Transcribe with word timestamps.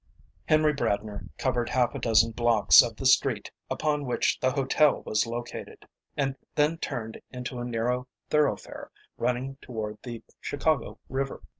Henry 0.45 0.73
Bradner 0.73 1.29
covered 1.37 1.69
half 1.69 1.93
a 1.93 1.99
dozen 1.99 2.31
blocks 2.31 2.81
of 2.81 2.95
the 2.95 3.05
street 3.05 3.51
upon 3.69 4.03
which 4.07 4.39
the 4.39 4.49
hotel 4.53 5.03
was 5.03 5.27
located, 5.27 5.85
and 6.17 6.35
then 6.55 6.79
turned 6.79 7.21
into 7.29 7.59
a 7.59 7.65
narrow 7.65 8.07
thoroughfare 8.27 8.89
running 9.17 9.57
toward 9.61 9.99
the 10.01 10.23
Chicago 10.41 10.97
river. 11.07 11.43